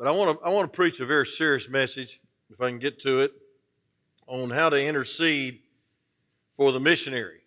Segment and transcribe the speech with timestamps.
[0.00, 2.78] but I want to I want to preach a very serious message, if I can
[2.78, 3.32] get to it,
[4.26, 5.58] on how to intercede
[6.54, 7.40] for the missionary.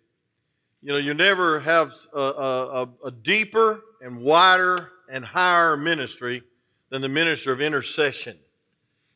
[0.80, 6.44] You know, you never have a, a, a deeper and wider and higher ministry
[6.90, 8.38] than the ministry of intercession.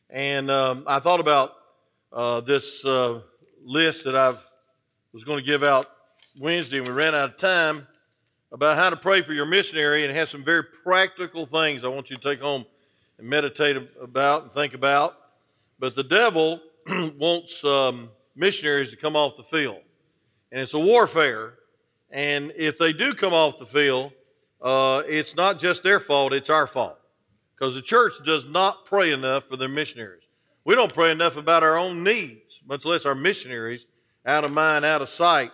[0.09, 1.53] And um, I thought about
[2.11, 3.21] uh, this uh,
[3.63, 4.33] list that I
[5.13, 5.85] was going to give out
[6.37, 7.87] Wednesday, and we ran out of time
[8.51, 12.09] about how to pray for your missionary, and has some very practical things I want
[12.09, 12.65] you to take home
[13.19, 15.15] and meditate about and think about.
[15.77, 19.81] But the devil wants um, missionaries to come off the field,
[20.51, 21.55] and it's a warfare.
[22.11, 24.13] And if they do come off the field,
[24.61, 26.97] uh, it's not just their fault, it's our fault.
[27.55, 30.23] Because the church does not pray enough for their missionaries.
[30.65, 33.85] We don't pray enough about our own needs, much less our missionaries,
[34.25, 35.51] out of mind, out of sight.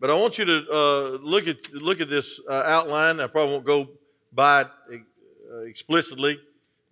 [0.00, 3.20] But I want you to uh, look at look at this uh, outline.
[3.20, 3.88] I probably won't go
[4.32, 5.02] by it
[5.52, 6.38] uh, explicitly,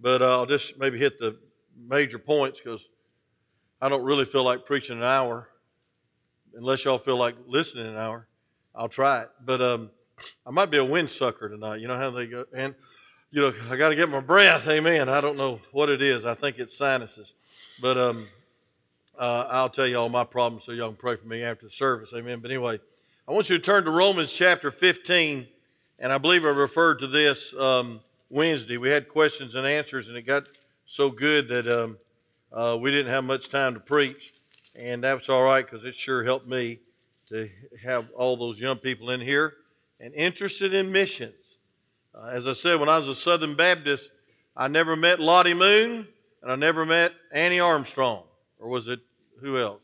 [0.01, 1.37] but uh, I'll just maybe hit the
[1.89, 2.89] major points because
[3.81, 5.49] I don't really feel like preaching an hour,
[6.55, 8.27] unless y'all feel like listening an hour.
[8.75, 9.91] I'll try it, but um,
[10.47, 11.81] I might be a wind sucker tonight.
[11.81, 12.75] You know how they go, and
[13.31, 14.69] you know I got to get my breath.
[14.69, 15.09] Amen.
[15.09, 16.25] I don't know what it is.
[16.25, 17.35] I think it's sinuses,
[17.81, 18.29] but um,
[19.19, 21.71] uh, I'll tell you all my problems so y'all can pray for me after the
[21.71, 22.13] service.
[22.15, 22.41] Amen.
[22.41, 22.81] But anyway.
[23.29, 25.49] I want you to turn to Romans chapter 15,
[25.99, 27.99] and I believe I referred to this um,
[28.31, 28.77] Wednesday.
[28.77, 30.49] We had questions and answers, and it got
[30.85, 31.99] so good that um,
[32.53, 34.33] uh, we didn't have much time to preach,
[34.75, 36.81] and that's all right because it sure helped me
[37.29, 37.49] to
[37.83, 39.55] have all those young people in here
[40.01, 41.57] and interested in missions.
[42.15, 44.11] Uh, as I said, when I was a Southern Baptist,
[44.57, 46.07] I never met Lottie Moon,
[46.43, 48.25] and I never met Annie Armstrong,
[48.59, 49.01] or was it
[49.41, 49.83] who else?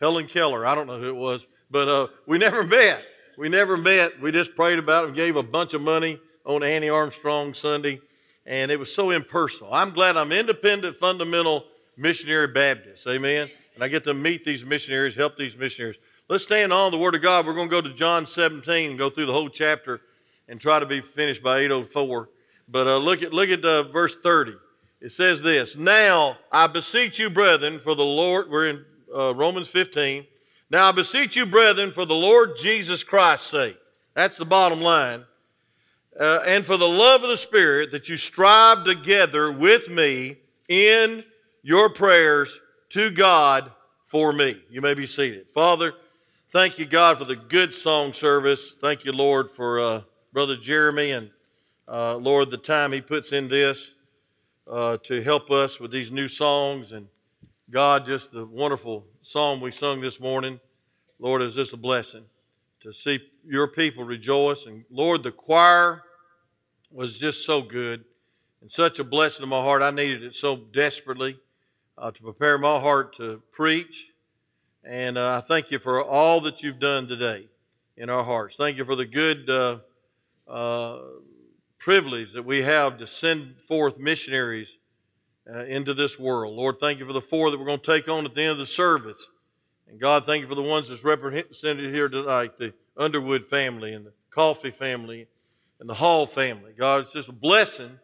[0.00, 0.66] Helen Keller.
[0.66, 3.04] I don't know who it was but uh, we never met.
[3.36, 4.20] We never met.
[4.20, 8.00] We just prayed about it and gave a bunch of money on Annie Armstrong Sunday,
[8.46, 9.72] and it was so impersonal.
[9.72, 11.64] I'm glad I'm independent, fundamental
[11.96, 13.06] missionary Baptist.
[13.06, 13.50] Amen.
[13.74, 15.98] And I get to meet these missionaries, help these missionaries.
[16.28, 17.46] Let's stand on the Word of God.
[17.46, 20.00] We're going to go to John 17 and go through the whole chapter
[20.48, 22.28] and try to be finished by 804.
[22.68, 24.54] But uh, look at look at uh, verse 30.
[25.00, 28.50] It says this: Now I beseech you, brethren, for the Lord.
[28.50, 28.84] We're in
[29.14, 30.24] uh, Romans 15.
[30.70, 33.78] Now I beseech you, brethren, for the Lord Jesus Christ's sake.
[34.14, 35.24] That's the bottom line.
[36.18, 40.38] Uh, and for the love of the Spirit, that you strive together with me
[40.68, 41.24] in
[41.62, 42.60] your prayers
[42.90, 43.72] to God
[44.04, 44.62] for me.
[44.70, 45.50] You may be seated.
[45.50, 45.92] Father,
[46.50, 48.74] thank you, God, for the good song service.
[48.80, 50.02] Thank you, Lord, for uh,
[50.32, 51.30] Brother Jeremy and
[51.88, 53.94] uh, Lord, the time he puts in this
[54.70, 56.92] uh, to help us with these new songs.
[56.92, 57.08] And
[57.70, 60.60] God, just the wonderful song we sung this morning.
[61.18, 62.24] Lord, is this a blessing
[62.84, 64.66] to see your people rejoice.
[64.66, 66.02] And Lord, the choir
[66.90, 68.04] was just so good
[68.60, 69.82] and such a blessing to my heart.
[69.82, 71.38] I needed it so desperately
[71.96, 74.10] uh, to prepare my heart to preach.
[74.84, 77.48] And uh, I thank you for all that you've done today
[77.96, 78.56] in our hearts.
[78.56, 79.78] Thank you for the good uh,
[80.46, 80.98] uh
[81.78, 84.78] privilege that we have to send forth missionaries
[85.50, 86.54] uh, into this world.
[86.54, 88.52] Lord, thank you for the four that we're going to take on at the end
[88.52, 89.28] of the service.
[89.88, 94.06] And God, thank you for the ones that's represented here tonight the Underwood family and
[94.06, 95.26] the Coffey family
[95.80, 96.72] and the Hall family.
[96.76, 97.98] God, it's just a blessing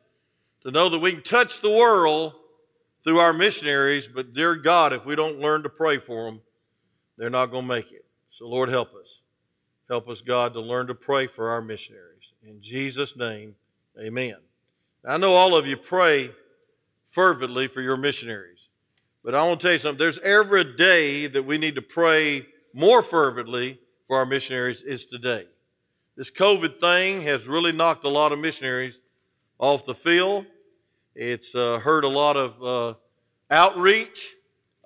[0.63, 2.35] to know that we can touch the world
[3.03, 6.41] through our missionaries, but dear God, if we don't learn to pray for them,
[7.17, 8.05] they're not going to make it.
[8.31, 9.23] So, Lord, help us.
[9.89, 12.33] Help us, God, to learn to pray for our missionaries.
[12.47, 13.57] In Jesus' name,
[13.99, 14.37] amen.
[15.05, 16.31] I know all of you pray
[17.07, 18.60] fervently for your missionaries.
[19.23, 19.99] But I want to tell you something.
[19.99, 25.47] There's every day that we need to pray more fervently for our missionaries is today.
[26.17, 29.01] This COVID thing has really knocked a lot of missionaries
[29.59, 30.47] off the field.
[31.15, 32.95] It's uh, hurt a lot of uh,
[33.51, 34.35] outreach.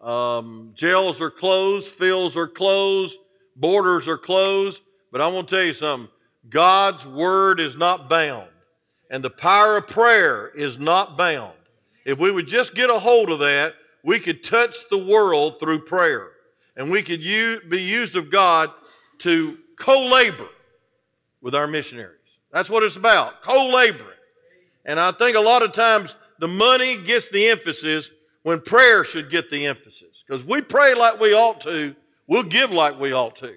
[0.01, 3.19] Um, jails are closed, fields are closed,
[3.57, 4.83] borders are closed.
[5.13, 6.11] But I want to tell you something
[6.49, 8.49] God's word is not bound,
[9.11, 11.55] and the power of prayer is not bound.
[12.05, 13.75] If we would just get a hold of that,
[14.05, 16.29] we could touch the world through prayer.
[16.77, 18.71] And we could be used of God
[19.19, 20.49] to co labor
[21.41, 22.19] with our missionaries.
[22.53, 24.11] That's what it's about co laboring.
[24.85, 28.11] And I think a lot of times the money gets the emphasis
[28.43, 30.23] when prayer should get the emphasis.
[30.27, 31.95] Because we pray like we ought to,
[32.27, 33.55] we'll give like we ought to.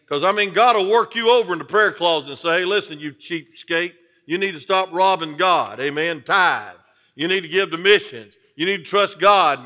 [0.00, 2.64] Because, I mean, God will work you over in the prayer closet and say, hey,
[2.64, 3.92] listen, you cheapskate,
[4.26, 5.80] you need to stop robbing God.
[5.80, 6.22] Amen.
[6.22, 6.76] Tithe.
[7.14, 8.36] You need to give to missions.
[8.56, 9.60] You need to trust God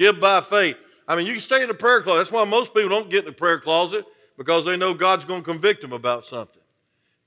[0.00, 0.76] give by faith.
[1.06, 2.18] I mean, you can stay in the prayer closet.
[2.18, 4.06] That's why most people don't get in the prayer closet
[4.38, 6.62] because they know God's going to convict them about something.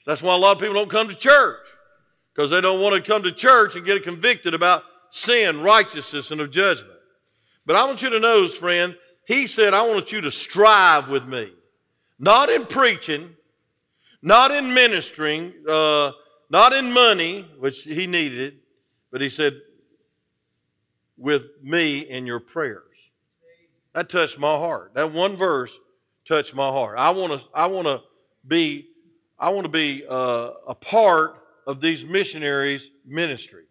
[0.07, 1.67] That's why a lot of people don't come to church
[2.33, 6.41] because they don't want to come to church and get convicted about sin, righteousness, and
[6.41, 6.97] of judgment.
[7.63, 8.97] But I want you to know, friend,
[9.27, 11.53] he said, I want you to strive with me.
[12.17, 13.35] Not in preaching,
[14.21, 16.11] not in ministering, uh,
[16.49, 18.55] not in money, which he needed,
[19.11, 19.53] but he said,
[21.17, 23.09] with me in your prayers.
[23.93, 24.93] That touched my heart.
[24.95, 25.77] That one verse
[26.27, 26.97] touched my heart.
[26.97, 27.47] I want to.
[27.53, 28.01] I want to
[28.47, 28.87] be.
[29.37, 31.35] I want to be uh, a part
[31.67, 33.65] of these missionaries' ministry,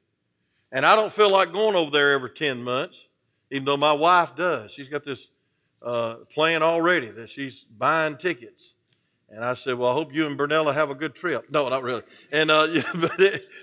[0.71, 3.09] and I don't feel like going over there every ten months,
[3.51, 4.73] even though my wife does.
[4.73, 5.31] She's got this
[5.83, 8.75] uh, plan already that she's buying tickets.
[9.29, 11.83] And I said, "Well, I hope you and Bernella have a good trip." No, not
[11.83, 12.03] really.
[12.31, 12.69] And uh,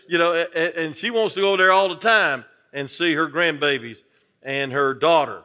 [0.07, 2.43] you know, and, and she wants to go there all the time
[2.73, 4.03] and see her grandbabies
[4.43, 5.43] and her daughter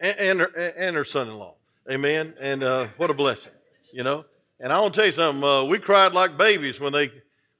[0.00, 1.54] and, and her, and her son-in-law.
[1.90, 2.34] Amen.
[2.40, 3.52] And uh, what a blessing,
[3.92, 4.24] you know.
[4.60, 5.42] And I want to tell you something.
[5.42, 7.10] Uh, we cried like babies when they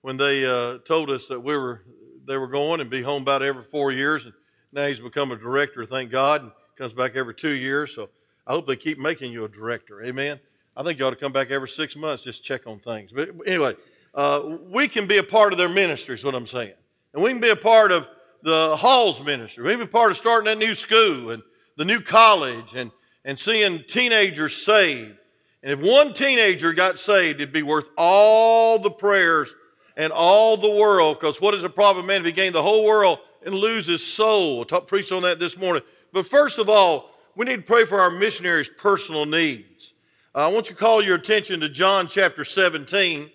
[0.03, 1.85] when they uh, told us that we were
[2.27, 4.27] they were going and be home about every four years.
[4.27, 4.35] And
[4.73, 5.87] now he's become a director.
[5.87, 6.43] Thank God.
[6.43, 7.95] And comes back every two years.
[7.95, 8.11] So
[8.47, 10.05] I hope they keep making you a director.
[10.05, 10.39] Amen.
[10.77, 13.13] I think you ought to come back every six months just check on things.
[13.13, 13.75] But anyway,
[14.15, 16.15] uh, we can be a part of their ministry.
[16.15, 16.75] Is what I'm saying.
[17.19, 18.07] And we can be a part of
[18.45, 19.65] the Halls ministry.
[19.65, 21.43] We can be a part of starting that new school and
[21.77, 22.93] the new college and,
[23.25, 25.19] and seeing teenagers saved.
[25.65, 29.53] And if one teenager got saved, it'd be worth all the prayers
[29.97, 31.19] and all the world.
[31.19, 34.07] Because what is a problem, man, if he gained the whole world and lose his
[34.07, 34.65] soul?
[34.71, 35.83] I preached on that this morning.
[36.13, 39.93] But first of all, we need to pray for our missionaries' personal needs.
[40.37, 43.29] Uh, I want you to call your attention to John chapter 17.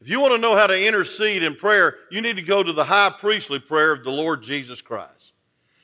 [0.00, 2.72] If you want to know how to intercede in prayer, you need to go to
[2.72, 5.32] the high priestly prayer of the Lord Jesus Christ.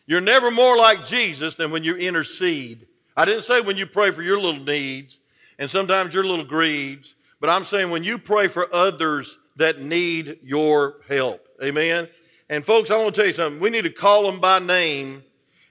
[0.06, 2.87] You're never more like Jesus than when you intercede.
[3.16, 5.20] I didn't say when you pray for your little needs
[5.58, 10.38] and sometimes your little greeds, but I'm saying when you pray for others that need
[10.43, 11.49] your help.
[11.62, 12.08] Amen.
[12.49, 13.61] And folks, I want to tell you something.
[13.61, 15.25] We need to call them by name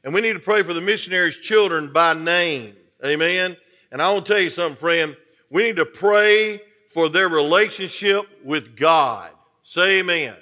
[0.04, 2.76] and we need to pray for the missionaries' children by name.
[3.06, 3.56] Amen.
[3.92, 5.16] And I want to tell you something, friend.
[5.50, 6.62] We need to pray
[6.94, 9.32] for their relationship with God.
[9.64, 10.36] Say amen.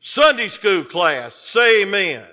[0.00, 2.24] Sunday school class, say amen.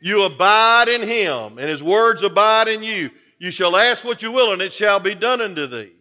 [0.00, 3.10] You abide in him, and his words abide in you.
[3.38, 5.92] You shall ask what you will, and it shall be done unto thee.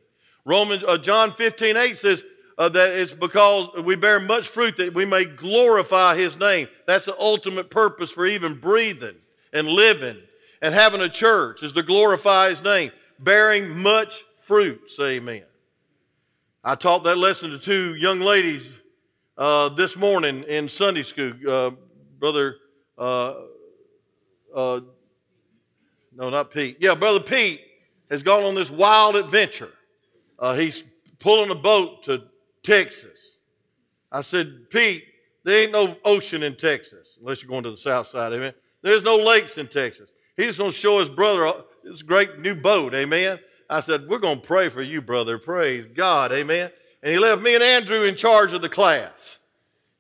[0.46, 2.24] Romans, uh, John 15, 8 says
[2.58, 6.68] uh, that it's because we bear much fruit that we may glorify his name.
[6.86, 9.16] That's the ultimate purpose for even breathing
[9.52, 10.18] and living
[10.62, 12.92] and having a church, is to glorify his name.
[13.20, 15.44] Bearing much fruit, say amen.
[16.68, 18.80] I taught that lesson to two young ladies
[19.38, 21.34] uh, this morning in Sunday school.
[21.48, 21.72] Uh,
[22.18, 22.56] brother,
[22.98, 23.36] uh,
[24.56, 24.80] uh,
[26.16, 26.78] no, not Pete.
[26.80, 27.62] Yeah, Brother Pete
[28.10, 29.70] has gone on this wild adventure.
[30.40, 30.84] Uh, he's
[31.20, 32.24] pulling a boat to
[32.64, 33.38] Texas.
[34.12, 35.04] I said, Pete,
[35.44, 38.34] there ain't no ocean in Texas unless you're going to the south side.
[38.34, 38.56] Amen.
[38.82, 40.14] There's no lakes in Texas.
[40.36, 42.96] He's going to show his brother this great new boat.
[42.96, 43.38] Amen.
[43.70, 45.38] I said, We're going to pray for you, brother.
[45.38, 46.32] Praise God.
[46.32, 46.72] Amen.
[47.02, 49.40] And he left me and Andrew in charge of the class.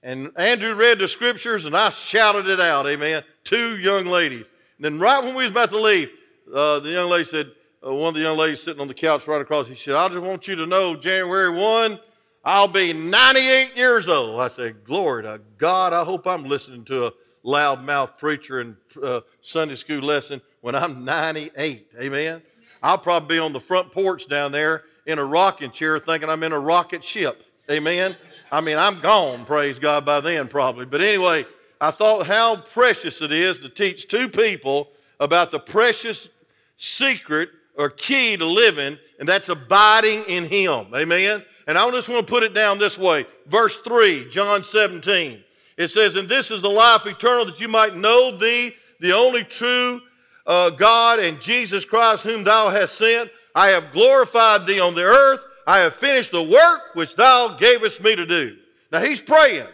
[0.01, 2.85] And Andrew read the scriptures and I shouted it out.
[2.87, 3.23] Amen.
[3.43, 4.51] Two young ladies.
[4.77, 6.09] And then right when we was about to leave,
[6.53, 7.51] uh, the young lady said,
[7.85, 10.07] uh, one of the young ladies sitting on the couch right across, he said, I
[10.09, 11.99] just want you to know January 1,
[12.43, 14.39] I'll be 98 years old.
[14.39, 15.93] I said, Glory to God.
[15.93, 17.11] I hope I'm listening to a
[17.43, 21.87] loudmouth preacher in uh, Sunday school lesson when I'm 98.
[21.99, 22.41] Amen.
[22.85, 26.43] I'll probably be on the front porch down there in a rocking chair thinking I'm
[26.43, 27.43] in a rocket ship.
[27.67, 28.15] Amen.
[28.51, 30.85] I mean, I'm gone, praise God, by then probably.
[30.85, 31.47] But anyway,
[31.81, 34.89] I thought how precious it is to teach two people
[35.19, 36.29] about the precious
[36.77, 40.93] secret or key to living, and that's abiding in Him.
[40.95, 41.43] Amen.
[41.65, 43.25] And I just want to put it down this way.
[43.47, 45.43] Verse 3, John 17.
[45.75, 49.43] It says, And this is the life eternal, that you might know thee, the only
[49.43, 50.01] true
[50.45, 53.29] uh, God and Jesus Christ, whom thou hast sent.
[53.53, 55.43] I have glorified thee on the earth.
[55.65, 58.57] I have finished the work which thou gavest me to do.
[58.91, 59.67] Now he's praying.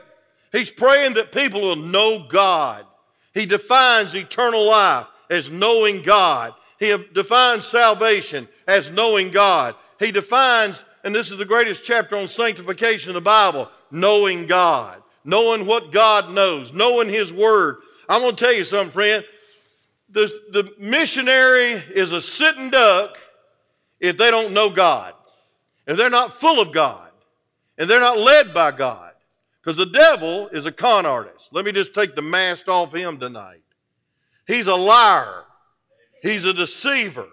[0.52, 2.86] He's praying that people will know God.
[3.34, 6.54] He defines eternal life as knowing God.
[6.80, 9.76] He defines salvation as knowing God.
[10.00, 15.02] He defines, and this is the greatest chapter on sanctification in the Bible, knowing God,
[15.24, 17.78] knowing what God knows, knowing His Word.
[18.10, 19.24] I'm going to tell you something, friend
[20.12, 23.18] the, the missionary is a sitting duck
[24.00, 25.14] if they don't know God,
[25.88, 27.10] if they're not full of God,
[27.78, 29.14] and they're not led by God.
[29.62, 31.50] Because the devil is a con artist.
[31.54, 33.62] Let me just take the mask off him tonight.
[34.48, 35.46] He's a liar,
[36.22, 37.28] he's a deceiver.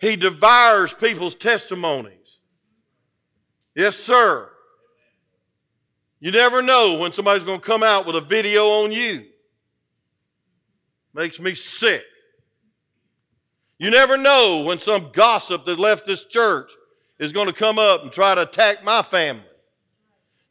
[0.00, 2.38] He devours people's testimonies.
[3.74, 4.48] Yes, sir.
[6.20, 9.24] You never know when somebody's going to come out with a video on you.
[11.18, 12.04] Makes me sick.
[13.76, 16.70] You never know when some gossip that left this church
[17.18, 19.42] is going to come up and try to attack my family.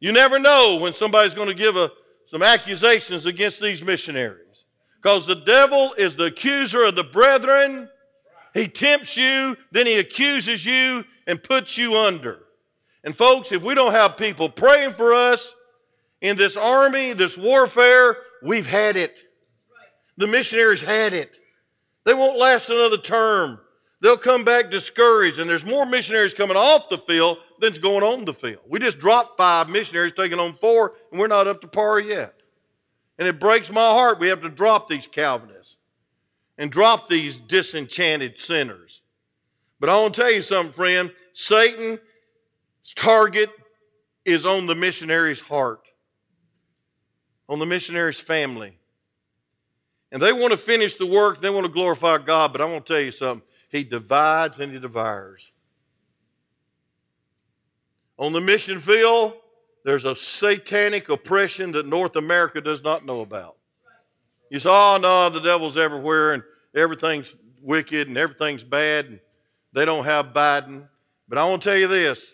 [0.02, 1.90] You never know when somebody's going to give a,
[2.26, 4.66] some accusations against these missionaries.
[5.02, 7.88] Because the devil is the accuser of the brethren.
[8.54, 12.40] He tempts you, then he accuses you and puts you under.
[13.06, 15.56] And folks, if we don't have people praying for us
[16.20, 19.18] in this army, this warfare, we've had it.
[20.18, 21.32] The missionaries had it.
[22.04, 23.60] They won't last another term.
[24.02, 28.26] They'll come back discouraged, and there's more missionaries coming off the field than's going on
[28.26, 28.62] the field.
[28.68, 32.34] We just dropped five missionaries, taking on four, and we're not up to par yet.
[33.18, 35.78] And it breaks my heart we have to drop these Calvinists
[36.58, 39.02] and drop these disenchanted sinners.
[39.80, 41.12] But I want to tell you something, friend.
[41.34, 42.00] Satan's
[42.96, 43.50] target
[44.26, 45.88] is on the missionary's heart,
[47.48, 48.78] on the missionary's family.
[50.12, 52.86] And they want to finish the work, they want to glorify God, but I want
[52.86, 53.46] to tell you something.
[53.70, 55.52] He divides and he devours.
[58.18, 59.34] On the mission field,
[59.84, 63.58] there's a satanic oppression that North America does not know about.
[64.50, 69.20] You say, oh, no, the devil's everywhere and everything's wicked and everything's bad and
[69.74, 70.88] they don't have Biden.
[71.28, 72.34] But I want to tell you this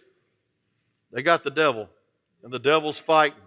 [1.11, 1.89] they got the devil,
[2.43, 3.39] and the devil's fighting.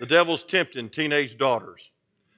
[0.00, 1.92] The devil's tempting teenage daughters,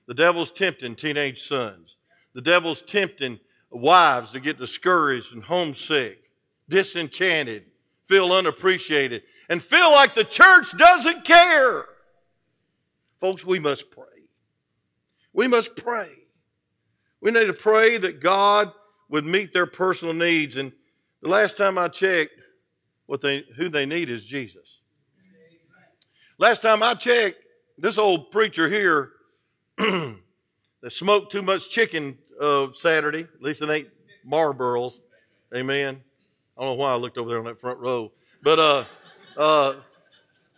[0.06, 1.96] the devil's tempting teenage sons,
[2.34, 6.30] the devil's tempting wives to get discouraged and homesick,
[6.68, 7.64] disenchanted,
[8.04, 11.86] feel unappreciated, and feel like the church doesn't care.
[13.20, 14.04] Folks, we must pray.
[15.32, 16.10] We must pray.
[17.20, 18.72] We need to pray that God
[19.08, 20.56] would meet their personal needs.
[20.56, 20.72] And
[21.22, 22.32] the last time I checked,
[23.06, 24.80] what they, who they need is Jesus.
[26.38, 27.38] Last time I checked,
[27.78, 29.10] this old preacher here
[29.78, 33.88] that smoked too much chicken uh, Saturday, at least it ain't
[34.26, 35.00] Marlboros.
[35.54, 36.00] Amen.
[36.56, 38.12] I don't know why I looked over there on that front row.
[38.42, 38.84] But uh,
[39.36, 39.74] uh,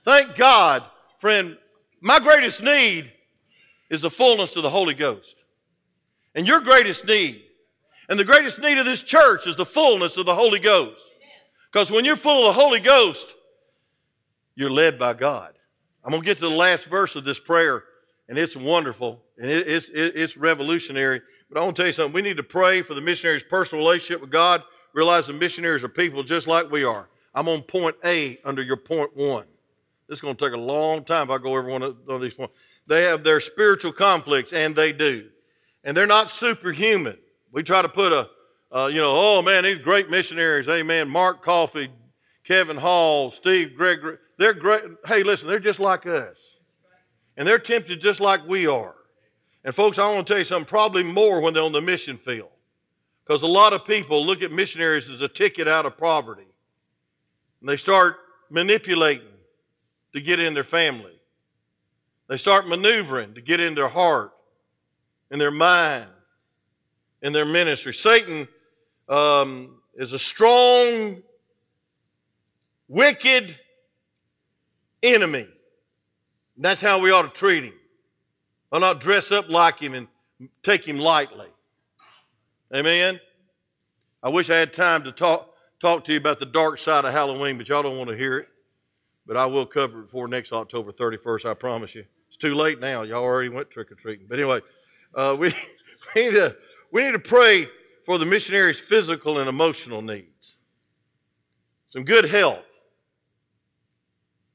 [0.05, 0.85] thank God,
[1.19, 1.57] friend,
[2.01, 3.13] my greatest need
[3.91, 5.35] is the fullness of the Holy Ghost.
[6.35, 7.43] And your greatest need,
[8.09, 11.01] and the greatest need of this church is the fullness of the Holy Ghost.
[11.73, 13.35] Because when you're full of the Holy Ghost,
[14.55, 15.55] you're led by God.
[16.05, 17.85] I'm going to get to the last verse of this prayer,
[18.29, 21.23] and it's wonderful, and it's, it's revolutionary.
[21.49, 22.13] But I want to tell you something.
[22.13, 24.63] We need to pray for the missionary's personal relationship with God.
[24.93, 27.09] Realize the missionaries are people just like we are.
[27.35, 29.47] I'm on point A under your point one.
[30.09, 32.17] This is going to take a long time if I go over one of, one
[32.17, 32.55] of these points.
[32.87, 35.29] They have their spiritual conflicts, and they do.
[35.85, 37.19] And they're not superhuman.
[37.53, 38.29] We try to put a,
[38.73, 41.09] uh, you know, oh man, these great missionaries, amen.
[41.09, 41.91] Mark Coffey,
[42.45, 44.83] Kevin Hall, Steve Gregory, they're great.
[45.07, 46.56] Hey, listen, they're just like us.
[47.37, 48.95] And they're tempted just like we are.
[49.65, 52.17] And folks, I want to tell you something, probably more when they're on the mission
[52.17, 52.51] field.
[53.25, 56.47] Because a lot of people look at missionaries as a ticket out of poverty.
[57.61, 58.17] And they start
[58.49, 59.27] manipulating
[60.13, 61.13] to get in their family.
[62.29, 64.33] They start maneuvering to get in their heart,
[65.31, 66.09] in their mind,
[67.23, 67.93] in their ministry.
[67.93, 68.47] Satan
[69.09, 71.23] um, is a strong,
[72.89, 73.57] wicked
[75.03, 75.49] enemy.
[76.57, 77.75] And that's how we ought to treat him.
[78.73, 80.09] I'll not dress up like him and
[80.63, 81.49] take him lightly.
[82.75, 83.21] Amen.
[84.23, 87.13] I wish I had time to talk talk to you about the dark side of
[87.13, 88.49] Halloween, but y'all don't want to hear it.
[89.27, 92.05] But I will cover it before next October 31st, I promise you.
[92.29, 93.03] It's too late now.
[93.03, 94.27] Y'all already went trick or treating.
[94.29, 94.61] But anyway,
[95.15, 95.53] uh, we,
[96.15, 96.57] we, need to,
[96.91, 97.69] we need to pray
[98.05, 100.57] for the missionaries' physical and emotional needs.
[101.89, 102.65] Some good health.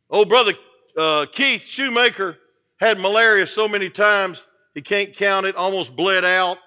[0.09, 0.53] Old brother
[0.97, 2.37] uh, Keith Shoemaker
[2.79, 6.57] had malaria so many times he can't count it, almost bled out.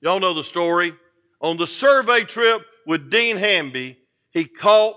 [0.00, 0.94] Y'all know the story.
[1.40, 3.98] On the survey trip with Dean Hamby,
[4.30, 4.96] he caught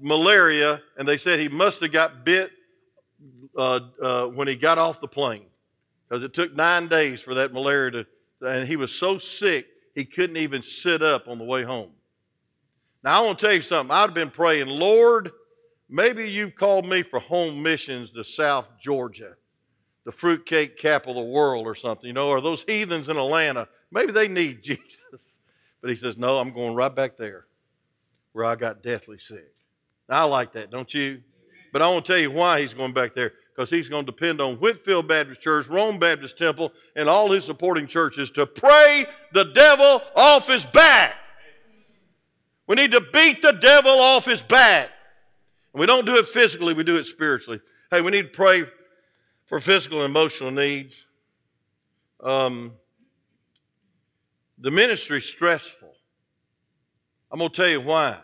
[0.00, 2.50] malaria, and they said he must have got bit
[3.56, 5.46] uh, uh, when he got off the plane
[6.08, 8.06] because it took nine days for that malaria to,
[8.42, 11.90] and he was so sick he couldn't even sit up on the way home.
[13.02, 13.94] Now, I want to tell you something.
[13.94, 15.32] I'd have been praying, Lord,
[15.92, 19.34] maybe you've called me for home missions to South Georgia,
[20.04, 23.68] the fruitcake capital of the world or something, you know, or those heathens in Atlanta.
[23.92, 25.40] Maybe they need Jesus.
[25.80, 27.46] But he says, No, I'm going right back there
[28.32, 29.54] where I got deathly sick.
[30.08, 31.22] Now, I like that, don't you?
[31.72, 33.32] But I want to tell you why he's going back there.
[33.54, 37.44] Because he's going to depend on Whitfield Baptist Church, Rome Baptist Temple, and all his
[37.44, 41.14] supporting churches to pray the devil off his back.
[42.66, 44.88] We need to beat the devil off his back.
[45.72, 47.60] And we don't do it physically, we do it spiritually.
[47.90, 48.64] Hey, we need to pray
[49.46, 51.06] for physical and emotional needs.
[52.22, 52.74] Um,
[54.58, 55.92] The ministry's stressful.
[57.30, 58.18] I'm going to tell you why.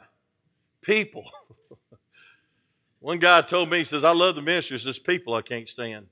[0.82, 1.24] People.
[3.00, 4.76] One guy told me, he says, I love the ministry.
[4.76, 6.06] It's just people I can't stand.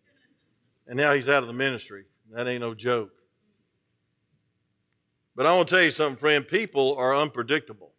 [0.87, 2.05] And now he's out of the ministry.
[2.33, 3.11] That ain't no joke.
[5.35, 6.47] But I want to tell you something, friend.
[6.47, 7.93] People are unpredictable.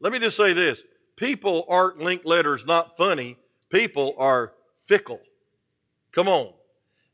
[0.00, 0.82] Let me just say this
[1.20, 3.36] people aren't linked letters not funny,
[3.68, 5.20] people are fickle.
[6.12, 6.54] Come on.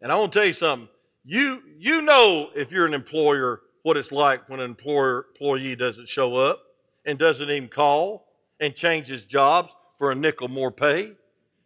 [0.00, 0.88] And I want to tell you something.
[1.24, 6.08] You, you know if you're an employer what it's like when an employer, employee doesn't
[6.08, 6.62] show up
[7.04, 8.28] and doesn't even call
[8.60, 11.12] and changes jobs for a nickel more pay.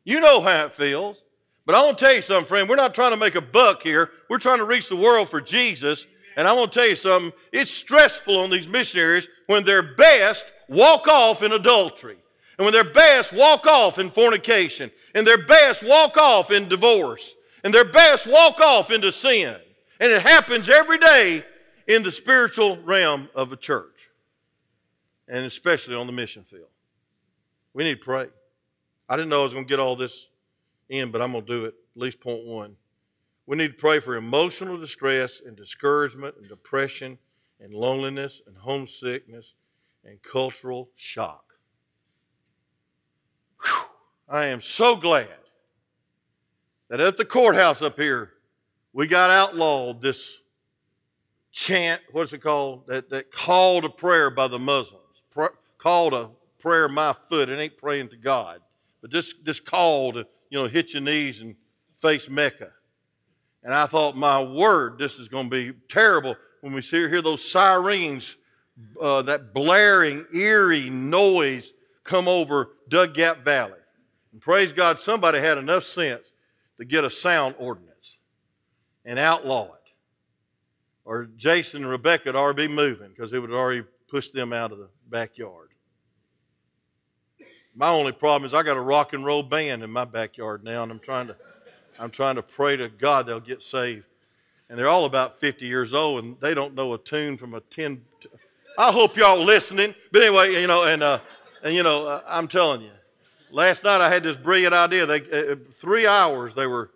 [0.04, 1.26] You know how it feels.
[1.66, 2.68] But I want to tell you something, friend.
[2.70, 4.10] We're not trying to make a buck here.
[4.30, 6.06] We're trying to reach the world for Jesus.
[6.38, 7.32] And I want to tell you something.
[7.52, 12.16] It's stressful on these missionaries when their best walk off in adultery.
[12.60, 14.90] And when their best walk off in fornication.
[15.14, 17.34] And their best walk off in divorce.
[17.64, 19.56] And their best walk off into sin.
[19.98, 21.42] And it happens every day
[21.88, 24.10] in the spiritual realm of a church.
[25.26, 26.68] And especially on the mission field.
[27.72, 28.26] We need to pray.
[29.08, 30.28] I didn't know I was going to get all this
[30.90, 32.76] in, but I'm going to do it, at least point one.
[33.46, 37.16] We need to pray for emotional distress and discouragement and depression
[37.58, 39.54] and loneliness and homesickness
[40.04, 41.49] and cultural shock.
[44.30, 45.26] I am so glad
[46.88, 48.30] that at the courthouse up here,
[48.92, 50.38] we got outlawed this
[51.50, 52.86] chant, what's it called?
[52.86, 55.22] That, that call to prayer by the Muslims.
[55.78, 57.48] call to prayer my foot.
[57.48, 58.60] It ain't praying to God.
[59.02, 61.56] But this, this call to, you know, hit your knees and
[62.00, 62.70] face Mecca.
[63.64, 67.20] And I thought, my word, this is going to be terrible when we see, hear
[67.20, 68.36] those sirens,
[69.00, 71.72] uh, that blaring, eerie noise
[72.04, 73.79] come over Dug Gap Valley.
[74.32, 76.32] And praise God, somebody had enough sense
[76.78, 78.18] to get a sound ordinance
[79.04, 79.92] and outlaw it.
[81.04, 84.72] Or Jason and Rebecca would already be moving because it would already push them out
[84.72, 85.68] of the backyard.
[87.74, 90.82] My only problem is I got a rock and roll band in my backyard now,
[90.82, 91.36] and I'm trying to,
[91.98, 94.04] I'm trying to pray to God they'll get saved.
[94.68, 97.60] And they're all about 50 years old, and they don't know a tune from a
[97.60, 98.02] 10.
[98.78, 99.94] I hope y'all listening.
[100.12, 101.18] But anyway, you know, and uh,
[101.62, 102.90] and you know, uh, I'm telling you,
[103.50, 105.06] last night I had this brilliant idea.
[105.06, 106.90] They uh, uh three hours they were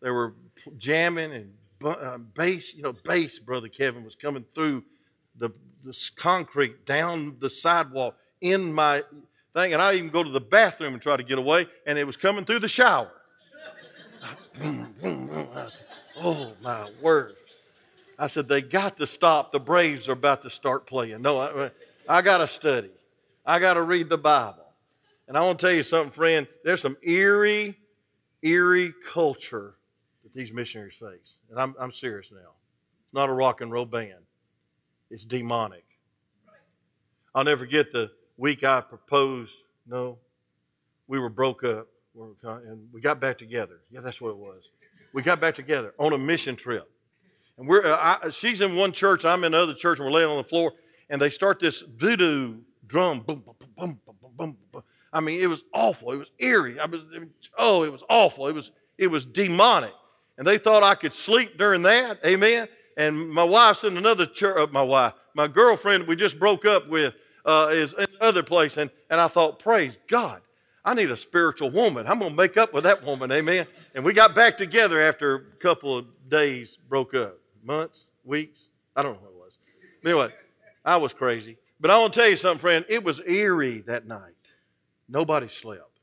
[0.00, 0.34] they were
[0.76, 1.52] jamming and
[1.84, 2.74] uh, bass.
[2.74, 3.38] You know, bass.
[3.38, 4.84] Brother Kevin was coming through
[5.36, 5.50] the
[5.84, 9.02] this concrete down the sidewalk in my
[9.54, 12.04] thing, and I even go to the bathroom and try to get away, and it
[12.04, 13.10] was coming through the shower.
[14.58, 15.48] boom, boom, boom.
[15.70, 15.86] Said,
[16.20, 17.36] oh my word!
[18.18, 19.52] I said they got to stop.
[19.52, 21.22] The Braves are about to start playing.
[21.22, 21.70] No, I,
[22.08, 22.90] I got to study.
[23.46, 24.67] I got to read the Bible.
[25.28, 26.48] And I want to tell you something, friend.
[26.64, 27.76] There's some eerie,
[28.42, 29.74] eerie culture
[30.24, 32.54] that these missionaries face, and I'm, I'm serious now.
[33.04, 34.24] It's not a rock and roll band.
[35.10, 35.84] It's demonic.
[37.34, 40.18] I'll never forget the week I proposed, no,
[41.06, 43.80] we were broke up and we got back together.
[43.90, 44.70] Yeah, that's what it was.
[45.12, 46.90] We got back together on a mission trip.
[47.58, 50.30] And we're, uh, I, she's in one church, I'm in another church, and we're laying
[50.30, 50.72] on the floor,
[51.10, 53.20] and they start this voodoo drum.
[53.20, 54.82] Boom, boom, boom, boom, boom, boom.
[55.12, 56.12] I mean, it was awful.
[56.12, 56.78] It was eerie.
[56.78, 58.46] I was, it was, oh, it was awful.
[58.46, 59.94] It was, it was demonic.
[60.36, 62.18] And they thought I could sleep during that.
[62.24, 62.68] Amen.
[62.96, 64.56] And my wife's in another church.
[64.58, 68.42] Uh, my wife, my girlfriend, we just broke up with uh, is in the other
[68.42, 68.76] place.
[68.76, 70.42] And, and I thought, praise God,
[70.84, 72.06] I need a spiritual woman.
[72.06, 73.32] I'm going to make up with that woman.
[73.32, 73.66] Amen.
[73.94, 77.38] And we got back together after a couple of days, broke up.
[77.64, 79.58] Months, weeks, I don't know what it was.
[80.02, 80.34] But anyway,
[80.84, 81.56] I was crazy.
[81.80, 82.84] But I want to tell you something, friend.
[82.88, 84.34] It was eerie that night.
[85.08, 86.00] Nobody slept.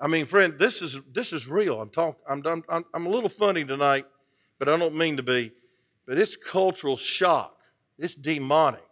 [0.00, 1.80] I mean, friend, this is this is real.
[1.80, 2.20] I'm talking.
[2.28, 4.06] I'm, I'm I'm a little funny tonight,
[4.58, 5.52] but I don't mean to be.
[6.06, 7.56] But it's cultural shock.
[7.98, 8.86] It's demonic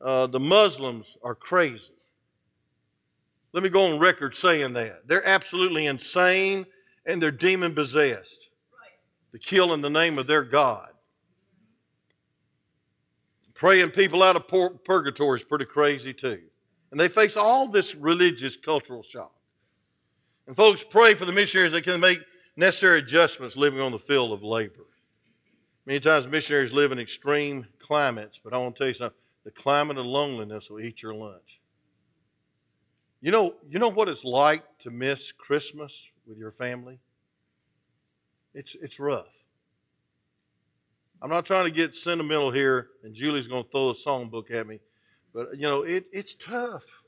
[0.00, 1.92] uh, the Muslims are crazy.
[3.52, 5.06] Let me go on record saying that.
[5.06, 6.66] They're absolutely insane
[7.04, 8.50] and they're demon possessed
[9.32, 10.90] to kill in the name of their God.
[13.54, 14.48] Praying people out of
[14.84, 16.40] purgatory is pretty crazy too.
[16.90, 19.32] And they face all this religious cultural shock.
[20.46, 22.20] And folks, pray for the missionaries that can make
[22.56, 24.86] necessary adjustments living on the field of labor.
[25.86, 29.50] Many times missionaries live in extreme climates, but I want to tell you something the
[29.50, 31.60] climate of loneliness will eat your lunch.
[33.20, 36.98] You know, you know what it's like to miss Christmas with your family?
[38.54, 39.28] It's, it's rough.
[41.22, 44.66] I'm not trying to get sentimental here, and Julie's going to throw a songbook at
[44.66, 44.80] me,
[45.32, 47.02] but you know, it, it's tough.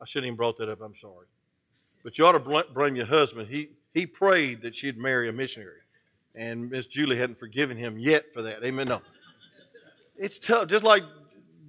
[0.00, 0.80] I shouldn't even brought that up.
[0.80, 1.26] I'm sorry.
[2.02, 3.48] But you ought to blame your husband.
[3.48, 5.80] He, he prayed that she'd marry a missionary,
[6.34, 8.64] and Miss Julie hadn't forgiven him yet for that.
[8.64, 8.88] Amen.
[8.88, 9.02] No,
[10.16, 10.68] it's tough.
[10.68, 11.02] Just like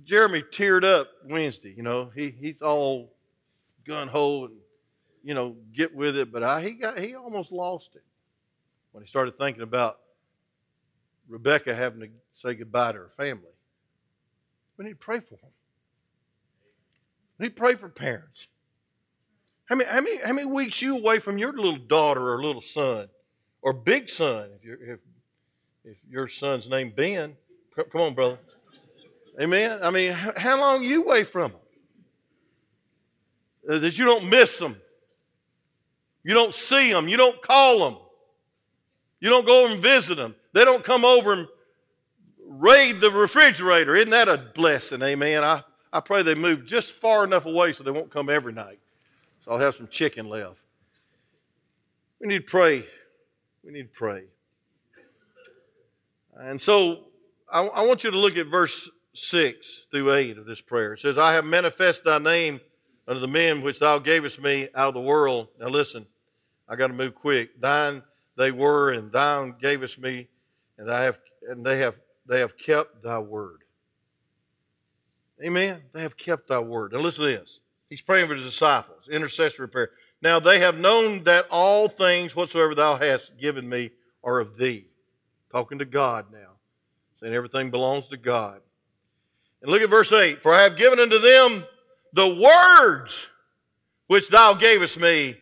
[0.05, 1.73] Jeremy teared up Wednesday.
[1.75, 3.13] You know, he he's all
[3.85, 4.55] gun ho and
[5.23, 8.03] you know get with it, but I, he got he almost lost it
[8.91, 9.99] when he started thinking about
[11.27, 13.43] Rebecca having to say goodbye to her family.
[14.77, 15.51] We need to pray for them.
[17.41, 18.49] We pray for parents.
[19.65, 22.61] How many, how many, how many weeks you away from your little daughter or little
[22.61, 23.07] son
[23.63, 24.99] or big son if, you if,
[25.83, 27.35] if your son's name Ben?
[27.75, 28.37] Come on, brother.
[29.41, 29.79] Amen.
[29.81, 31.61] I mean, how long you away from them?
[33.67, 34.79] Uh, that you don't miss them.
[36.23, 37.07] You don't see them.
[37.07, 37.99] You don't call them.
[39.19, 40.35] You don't go and visit them.
[40.53, 41.47] They don't come over and
[42.45, 43.95] raid the refrigerator.
[43.95, 45.01] Isn't that a blessing?
[45.01, 45.43] Amen.
[45.43, 48.79] I, I pray they move just far enough away so they won't come every night.
[49.39, 50.59] So I'll have some chicken left.
[52.19, 52.85] We need to pray.
[53.63, 54.23] We need to pray.
[56.37, 57.05] And so
[57.51, 60.93] I, I want you to look at verse 6 through 8 of this prayer.
[60.93, 62.61] It says, I have manifest thy name
[63.07, 65.49] unto the men which thou gavest me out of the world.
[65.59, 66.05] Now listen,
[66.69, 67.59] I got to move quick.
[67.59, 68.03] Thine
[68.37, 70.27] they were, and thine gavest me,
[70.77, 73.60] and I have and they have they have kept thy word.
[75.43, 75.81] Amen.
[75.93, 76.93] They have kept thy word.
[76.93, 77.59] Now listen to this.
[77.89, 79.89] He's praying for his disciples, intercessory prayer.
[80.21, 83.91] Now they have known that all things whatsoever thou hast given me
[84.23, 84.85] are of thee.
[85.51, 86.57] Talking to God now.
[87.15, 88.61] Saying everything belongs to God.
[89.61, 90.39] And look at verse 8.
[90.39, 91.65] For I have given unto them
[92.13, 93.29] the words
[94.07, 95.37] which thou gavest me,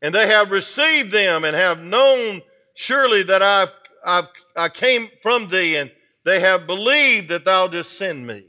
[0.00, 2.42] and they have received them and have known
[2.74, 3.72] surely that I've,
[4.04, 5.90] I've, I came from thee, and
[6.24, 8.46] they have believed that thou didst send me.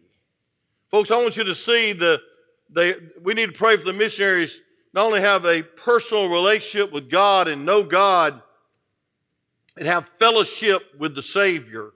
[0.93, 2.21] Folks, I want you to see the,
[2.69, 4.61] they, we need to pray for the missionaries
[4.93, 8.39] not only have a personal relationship with God and know God,
[9.75, 11.93] and have fellowship with the Savior.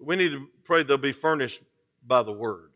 [0.00, 1.62] We need to pray they'll be furnished
[2.04, 2.72] by the Word.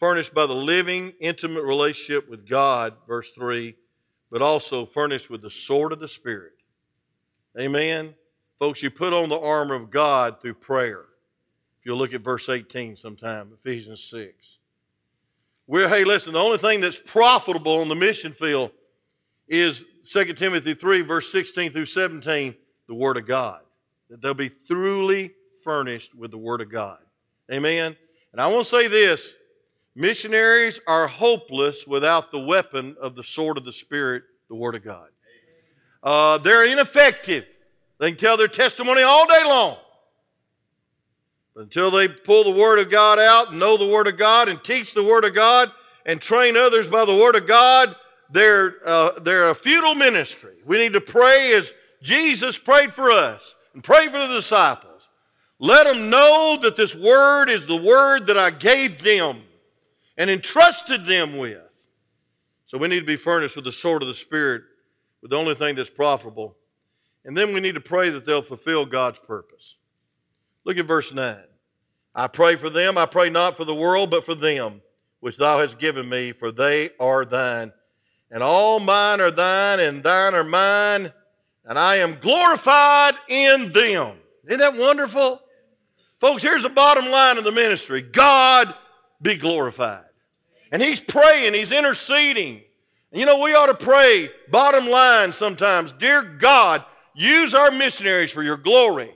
[0.00, 3.76] Furnished by the living, intimate relationship with God, verse 3,
[4.32, 6.54] but also furnished with the sword of the Spirit.
[7.56, 8.16] Amen.
[8.58, 11.04] Folks, you put on the armor of God through prayer.
[11.84, 14.58] You'll look at verse 18 sometime, Ephesians 6.
[15.66, 18.70] We're, hey, listen, the only thing that's profitable on the mission field
[19.48, 22.54] is 2 Timothy 3, verse 16 through 17,
[22.88, 23.60] the Word of God.
[24.08, 26.98] That they'll be truly furnished with the Word of God.
[27.52, 27.96] Amen.
[28.32, 29.34] And I want to say this
[29.94, 34.84] missionaries are hopeless without the weapon of the sword of the Spirit, the Word of
[34.84, 35.08] God.
[36.02, 37.44] Uh, they're ineffective.
[37.98, 39.76] They can tell their testimony all day long.
[41.56, 44.62] Until they pull the Word of God out and know the Word of God and
[44.62, 45.70] teach the Word of God
[46.04, 47.94] and train others by the Word of God,
[48.30, 50.56] they're, uh, they're a futile ministry.
[50.66, 55.08] We need to pray as Jesus prayed for us and pray for the disciples.
[55.60, 59.42] Let them know that this Word is the Word that I gave them
[60.16, 61.60] and entrusted them with.
[62.66, 64.62] So we need to be furnished with the sword of the Spirit,
[65.22, 66.56] with the only thing that's profitable.
[67.24, 69.76] And then we need to pray that they'll fulfill God's purpose.
[70.64, 71.36] Look at verse 9.
[72.14, 72.96] I pray for them.
[72.96, 74.82] I pray not for the world, but for them,
[75.20, 77.72] which thou hast given me, for they are thine.
[78.30, 81.12] And all mine are thine, and thine are mine,
[81.64, 84.16] and I am glorified in them.
[84.46, 85.40] Isn't that wonderful?
[86.18, 88.74] Folks, here's the bottom line of the ministry God
[89.20, 90.04] be glorified.
[90.72, 92.62] And he's praying, he's interceding.
[93.10, 98.32] And you know, we ought to pray, bottom line sometimes, Dear God, use our missionaries
[98.32, 99.14] for your glory.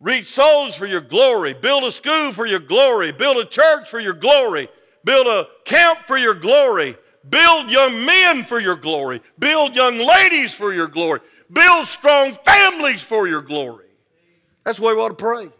[0.00, 1.54] Reach souls for your glory.
[1.54, 3.10] Build a school for your glory.
[3.12, 4.68] Build a church for your glory.
[5.04, 6.96] Build a camp for your glory.
[7.28, 9.20] Build young men for your glory.
[9.38, 11.20] Build young ladies for your glory.
[11.52, 13.86] Build strong families for your glory.
[14.64, 15.50] That's the way we ought to pray.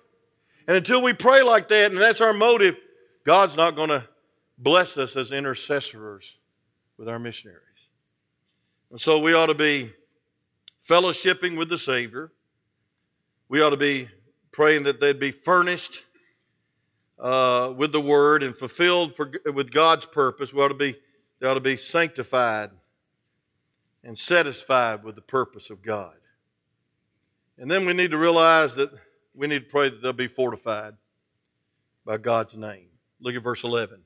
[0.66, 2.76] And until we pray like that, and that's our motive,
[3.24, 4.06] God's not going to
[4.56, 6.38] bless us as intercessors
[6.96, 7.62] with our missionaries.
[8.90, 9.92] And so we ought to be
[10.86, 12.32] fellowshipping with the Savior.
[13.48, 14.08] We ought to be
[14.58, 16.04] praying that they'd be furnished
[17.20, 20.52] uh, with the word and fulfilled for, with God's purpose.
[20.52, 20.96] We ought to be,
[21.38, 22.70] they ought to be sanctified
[24.02, 26.16] and satisfied with the purpose of God.
[27.56, 28.90] And then we need to realize that
[29.32, 30.94] we need to pray that they'll be fortified
[32.04, 32.88] by God's name.
[33.20, 34.00] Look at verse 11.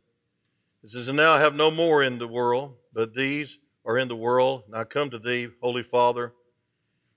[0.84, 4.08] It says, And now I have no more in the world, but these are in
[4.08, 6.34] the world, and I come to thee, Holy Father.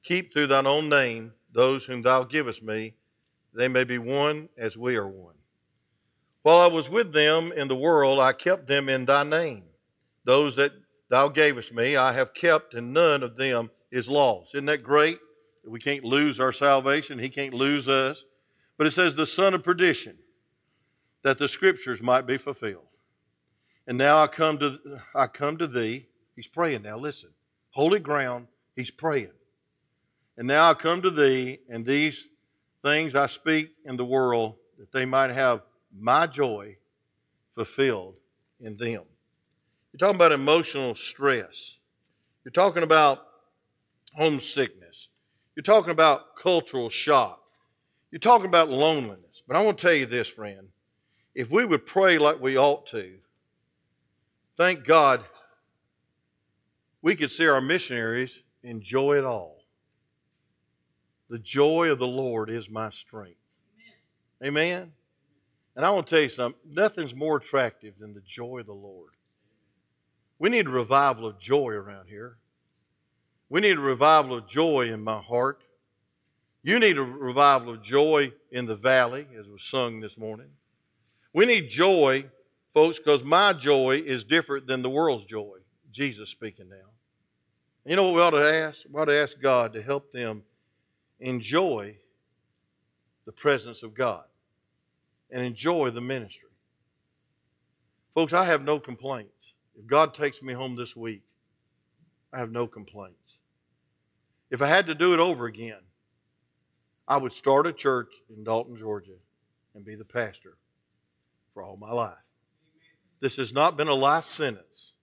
[0.04, 2.94] Keep through thine own name those whom thou givest me,
[3.56, 5.36] they may be one as we are one.
[6.44, 9.64] While I was with them in the world, I kept them in thy name.
[10.26, 10.74] Those that
[11.10, 14.54] thou gavest me, I have kept, and none of them is lost.
[14.54, 15.20] Isn't that great?
[15.66, 17.18] We can't lose our salvation.
[17.18, 18.26] He can't lose us.
[18.78, 20.18] But it says, the son of perdition,
[21.24, 22.86] that the scriptures might be fulfilled.
[23.88, 24.80] And now I come to,
[25.16, 26.08] I come to thee.
[26.36, 26.98] He's praying now.
[26.98, 27.32] Listen.
[27.72, 28.48] Holy ground.
[28.76, 29.32] He's praying.
[30.38, 32.30] And now I come to thee, and these
[32.86, 36.78] things I speak in the world, that they might have my joy
[37.52, 38.14] fulfilled
[38.60, 39.02] in them.
[39.92, 41.80] You're talking about emotional stress.
[42.44, 43.26] You're talking about
[44.14, 45.08] homesickness.
[45.56, 47.42] You're talking about cultural shock.
[48.12, 49.42] You're talking about loneliness.
[49.48, 50.68] But I want to tell you this, friend.
[51.34, 53.16] If we would pray like we ought to,
[54.58, 55.22] thank God
[57.02, 59.55] we could see our missionaries enjoy it all.
[61.30, 63.40] The joy of the Lord is my strength.
[64.42, 64.58] Amen.
[64.58, 64.92] Amen?
[65.76, 68.74] And I want to tell you something nothing's more attractive than the joy of the
[68.74, 69.12] Lord.
[70.40, 72.38] We need a revival of joy around here.
[73.50, 75.64] We need a revival of joy in my heart.
[76.64, 80.50] You need a revival of joy in the valley, as was sung this morning.
[81.32, 82.26] We need joy,
[82.74, 85.58] folks, because my joy is different than the world's joy.
[85.92, 86.90] Jesus speaking now.
[87.86, 88.86] You know what we ought to ask?
[88.92, 90.44] We ought to ask God to help them
[91.20, 91.98] enjoy
[93.26, 94.26] the presence of God
[95.32, 96.50] and enjoy the ministry.
[98.14, 99.54] Folks, I have no complaints.
[99.78, 101.24] If God takes me home this week,
[102.32, 103.40] I have no complaints.
[104.50, 105.80] If I had to do it over again,
[107.08, 109.18] I would start a church in Dalton, Georgia,
[109.74, 110.58] and be the pastor
[111.54, 112.14] for all my life.
[113.20, 114.94] This has not been a life sentence.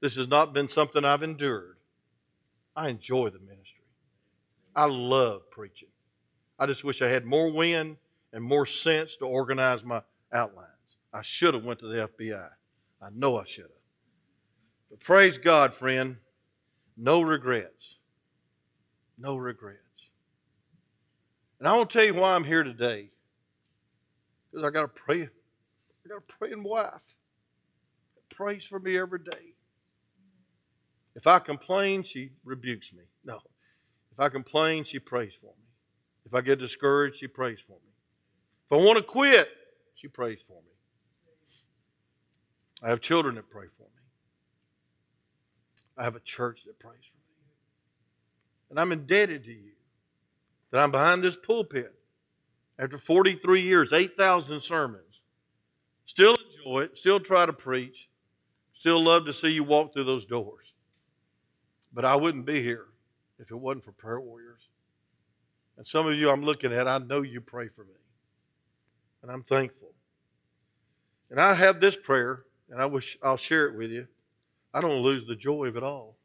[0.00, 1.76] This has not been something I've endured.
[2.74, 3.81] I enjoy the ministry.
[4.74, 5.88] I love preaching.
[6.58, 7.96] I just wish I had more wind
[8.32, 10.96] and more sense to organize my outlines.
[11.12, 12.48] I should have went to the FBI.
[13.02, 13.70] I know I should have.
[14.90, 16.16] But praise God, friend,
[16.96, 17.96] no regrets.
[19.18, 19.78] No regrets.
[21.58, 23.10] And I want to tell you why I'm here today.
[24.50, 25.22] Because I got to pray.
[25.22, 27.16] I got a praying wife
[28.14, 29.54] that prays for me every day.
[31.14, 33.04] If I complain, she rebukes me.
[33.24, 33.40] No.
[34.12, 35.66] If I complain, she prays for me.
[36.26, 37.92] If I get discouraged, she prays for me.
[38.66, 39.48] If I want to quit,
[39.94, 40.68] she prays for me.
[42.82, 43.88] I have children that pray for me.
[45.96, 47.22] I have a church that prays for me.
[48.70, 49.72] And I'm indebted to you
[50.70, 51.94] that I'm behind this pulpit
[52.78, 55.20] after 43 years, 8,000 sermons.
[56.04, 58.08] Still enjoy it, still try to preach,
[58.72, 60.74] still love to see you walk through those doors.
[61.92, 62.86] But I wouldn't be here
[63.42, 64.68] if it wasn't for prayer warriors.
[65.76, 67.90] And some of you I'm looking at, I know you pray for me.
[69.20, 69.92] And I'm thankful.
[71.28, 74.06] And I have this prayer, and I wish I'll share it with you.
[74.72, 76.16] I don't lose the joy of it all.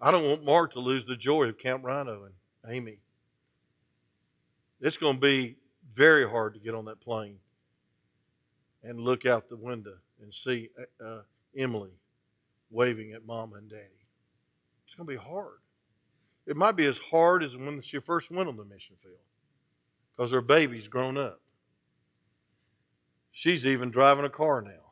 [0.00, 2.34] I don't want Mark to lose the joy of Camp Rhino and
[2.72, 2.98] Amy.
[4.80, 5.56] It's going to be
[5.94, 7.36] very hard to get on that plane
[8.82, 10.70] and look out the window and see
[11.04, 11.20] uh,
[11.54, 11.90] Emily
[12.70, 13.99] waving at mom and daddy.
[14.90, 15.60] It's going to be hard.
[16.48, 19.14] It might be as hard as when she first went on the mission field
[20.10, 21.40] because her baby's grown up.
[23.30, 24.90] She's even driving a car now.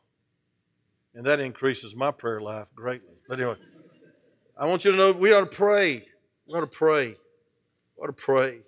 [1.16, 3.16] And that increases my prayer life greatly.
[3.28, 3.56] But anyway,
[4.56, 6.04] I want you to know we ought to pray.
[6.46, 7.16] We ought to pray.
[7.96, 8.60] We ought to pray.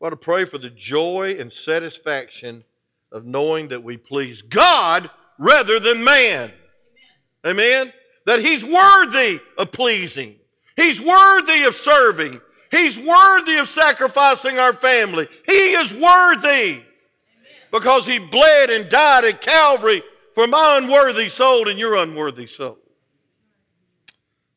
[0.00, 2.64] We ought to pray for the joy and satisfaction
[3.12, 6.52] of knowing that we please God rather than man.
[7.46, 7.60] Amen.
[7.60, 7.92] Amen?
[8.24, 10.40] That He's worthy of pleasing.
[10.76, 12.40] He's worthy of serving.
[12.70, 15.26] He's worthy of sacrificing our family.
[15.46, 16.82] He is worthy Amen.
[17.72, 20.02] because He bled and died at Calvary
[20.34, 22.78] for my unworthy soul and your unworthy soul.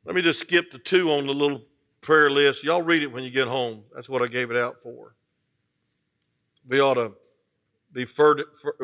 [0.03, 1.61] Let me just skip the two on the little
[2.01, 2.63] prayer list.
[2.63, 3.83] Y'all read it when you get home.
[3.93, 5.15] That's what I gave it out for.
[6.67, 7.13] We ought to
[7.93, 8.05] be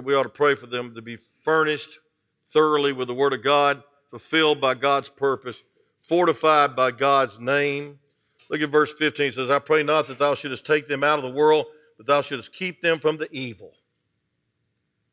[0.02, 2.00] we ought to pray for them to be furnished
[2.50, 5.64] thoroughly with the Word of God, fulfilled by God's purpose
[6.08, 8.00] fortified by God's name.
[8.50, 9.28] Look at verse 15.
[9.28, 11.66] It says, I pray not that thou shouldest take them out of the world,
[11.98, 13.74] but thou shouldest keep them from the evil.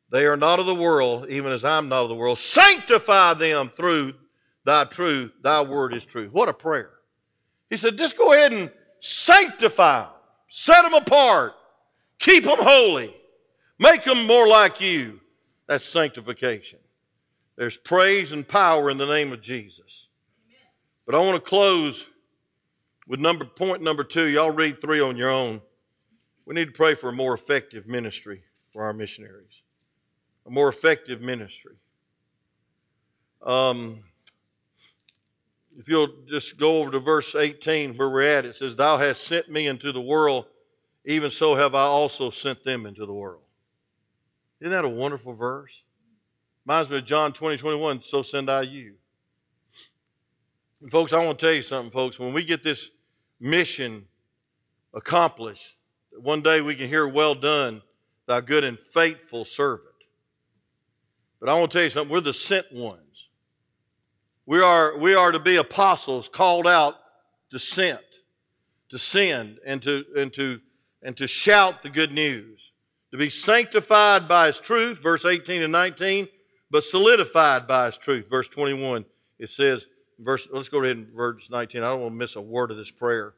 [0.09, 2.37] They are not of the world, even as I'm not of the world.
[2.37, 4.13] Sanctify them through
[4.63, 5.31] thy truth.
[5.41, 6.31] Thy word is truth.
[6.31, 6.91] What a prayer.
[7.69, 10.11] He said, just go ahead and sanctify them,
[10.47, 11.53] set them apart,
[12.19, 13.15] keep them holy,
[13.79, 15.19] make them more like you.
[15.65, 16.77] That's sanctification.
[17.55, 20.07] There's praise and power in the name of Jesus.
[21.05, 22.09] But I want to close
[23.07, 24.25] with number point number two.
[24.25, 25.61] Y'all read three on your own.
[26.45, 29.61] We need to pray for a more effective ministry for our missionaries,
[30.45, 31.75] a more effective ministry.
[33.41, 34.03] Um,
[35.77, 39.23] if you'll just go over to verse 18 where we're at, it says, Thou hast
[39.23, 40.45] sent me into the world,
[41.05, 43.41] even so have I also sent them into the world.
[44.61, 45.83] Isn't that a wonderful verse?
[46.65, 48.95] Reminds me of John 20, 21, so send I you.
[50.83, 52.19] And folks, I want to tell you something, folks.
[52.19, 52.91] When we get this
[53.39, 54.05] mission
[54.93, 55.77] accomplished,
[56.11, 57.81] one day we can hear, Well done,
[58.27, 59.87] thy good and faithful servant.
[61.39, 63.29] But I want to tell you something, we're the sent ones.
[64.45, 66.95] We are, we are to be apostles called out
[67.51, 68.01] to sent,
[68.89, 70.59] to send, and to, and, to,
[71.01, 72.73] and to shout the good news,
[73.11, 76.27] to be sanctified by His truth, verse 18 and 19,
[76.69, 79.05] but solidified by His truth, verse 21.
[79.39, 79.87] It says,
[80.19, 81.81] verse, let's go ahead and verse 19.
[81.81, 83.33] I don't want to miss a word of this prayer.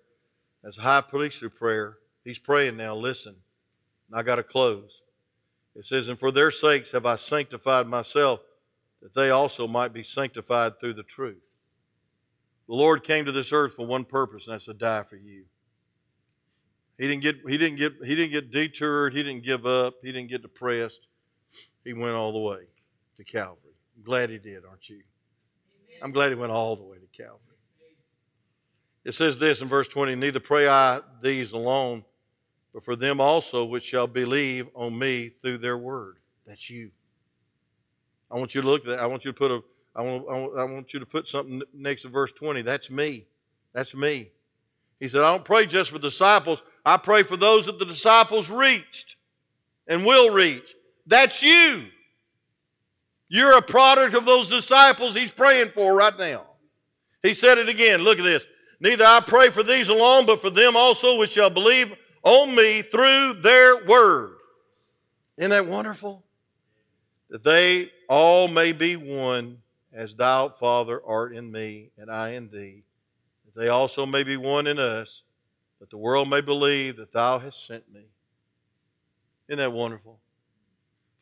[0.64, 2.96] As a high priestly prayer, he's praying now.
[2.96, 3.36] Listen,
[4.14, 5.02] I got to close.
[5.76, 8.40] It says, And for their sakes have I sanctified myself,
[9.02, 11.44] that they also might be sanctified through the truth.
[12.68, 15.44] The Lord came to this earth for one purpose, and that's to die for you.
[16.98, 20.12] He didn't get he didn't get he didn't get detoured, he didn't give up, he
[20.12, 21.08] didn't get depressed.
[21.84, 22.62] He went all the way
[23.18, 23.74] to Calvary.
[23.96, 25.02] I'm glad he did, aren't you?
[26.06, 27.40] I'm glad he went all the way to Calvary.
[29.04, 32.06] It says this in verse 20 Neither pray I these alone,
[32.76, 36.18] but for them also which shall believe on me through their word.
[36.46, 36.92] That's you.
[38.30, 39.00] I want you to look at that.
[39.00, 39.62] I want you to put a
[39.96, 40.28] I want,
[40.60, 42.62] I want you to put something next to verse 20.
[42.62, 43.26] That's me.
[43.74, 44.30] That's me.
[45.00, 46.62] He said, I don't pray just for disciples.
[46.86, 49.16] I pray for those that the disciples reached
[49.88, 50.76] and will reach.
[51.08, 51.88] That's you.
[53.28, 56.46] You're a product of those disciples he's praying for right now.
[57.24, 58.02] He said it again.
[58.02, 58.46] Look at this.
[58.80, 62.82] Neither I pray for these alone, but for them also which shall believe on me
[62.82, 64.36] through their word.
[65.38, 66.24] Isn't that wonderful?
[67.30, 69.60] That they all may be one,
[69.92, 72.84] as thou, Father, art in me, and I in thee,
[73.46, 75.24] that they also may be one in us,
[75.80, 78.06] that the world may believe that thou hast sent me.
[79.48, 80.20] Isn't that wonderful?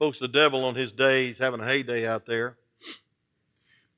[0.03, 2.57] Folks, the devil on his day, he's having a heyday out there.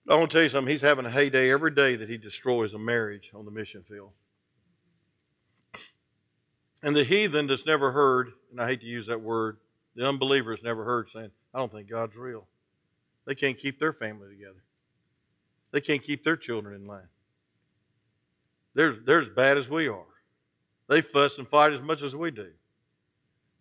[0.05, 0.71] But I want to tell you something.
[0.71, 4.11] He's having a heyday every day that he destroys a marriage on the mission field.
[6.83, 9.57] And the heathen that's never heard, and I hate to use that word,
[9.95, 12.45] the unbeliever has never heard saying, I don't think God's real.
[13.25, 14.63] They can't keep their family together.
[15.71, 17.09] They can't keep their children in line.
[18.75, 20.05] They're, they're as bad as we are.
[20.87, 22.51] They fuss and fight as much as we do.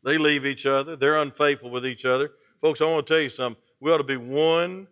[0.05, 0.97] They leave each other.
[0.97, 2.31] They're unfaithful with each other.
[2.61, 3.61] Folks, I want to tell you something.
[3.81, 4.87] We ought to be one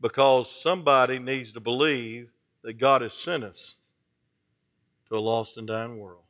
[0.00, 3.76] because somebody needs to believe that God has sent us
[5.08, 6.24] to a lost and dying world.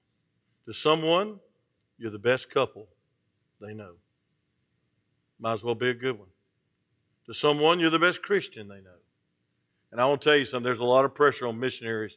[0.66, 1.38] To someone,
[1.96, 2.88] you're the best couple
[3.60, 3.94] they know.
[5.38, 6.28] Might as well be a good one.
[7.26, 8.98] To someone, you're the best Christian they know.
[9.92, 12.16] And I want to tell you something, there's a lot of pressure on missionaries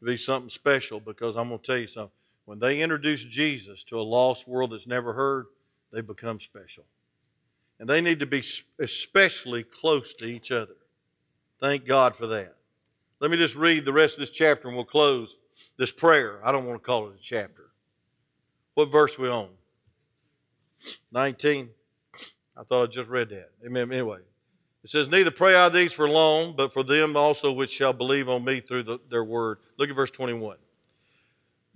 [0.00, 2.12] to be something special because I'm going to tell you something.
[2.44, 5.46] When they introduce Jesus to a lost world that's never heard,
[5.92, 6.84] they become special.
[7.78, 8.42] And they need to be
[8.78, 10.76] especially close to each other.
[11.60, 12.56] Thank God for that.
[13.20, 15.36] Let me just read the rest of this chapter and we'll close
[15.76, 16.40] this prayer.
[16.44, 17.70] I don't want to call it a chapter.
[18.74, 19.50] What verse we on?
[21.12, 21.70] 19.
[22.56, 23.50] I thought I just read that.
[23.64, 23.92] Amen.
[23.92, 24.18] Anyway,
[24.82, 28.28] it says, Neither pray I these for long, but for them also which shall believe
[28.28, 29.58] on me through the, their word.
[29.78, 30.56] Look at verse 21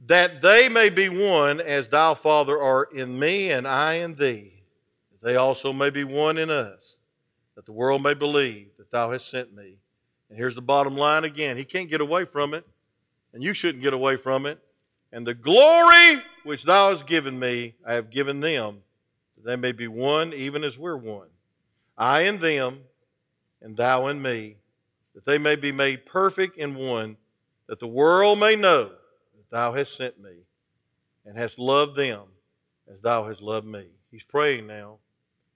[0.04, 4.62] that they may be one as thou, Father, art in me and I in thee,
[5.11, 6.96] that they also may be one in us,
[7.54, 9.78] that the world may believe that thou hast sent me.
[10.28, 11.56] And here's the bottom line again.
[11.56, 12.66] He can't get away from it,
[13.32, 14.59] and you shouldn't get away from it.
[15.12, 18.82] And the glory which thou hast given me, I have given them,
[19.37, 21.28] that they may be one even as we're one.
[21.96, 22.80] I in them,
[23.62, 24.56] and thou in me,
[25.14, 27.16] that they may be made perfect in one,
[27.66, 28.90] that the world may know
[29.50, 30.44] thou hast sent me
[31.24, 32.22] and hast loved them
[32.90, 33.87] as thou hast loved me.
[34.11, 34.98] He's praying now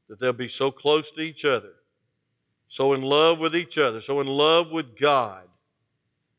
[0.09, 1.75] that they'll be so close to each other,
[2.69, 5.49] so in love with each other, so in love with God,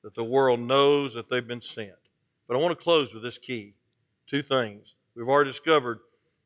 [0.03, 1.91] that the world knows that they've been sent.
[2.47, 3.75] But I want to close with this key
[4.27, 4.95] two things.
[5.15, 5.99] We've already discovered